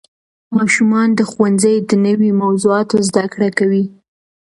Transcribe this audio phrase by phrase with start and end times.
[0.57, 3.83] ماشومان د ښوونځي د نوې موضوعاتو زده کړه کوي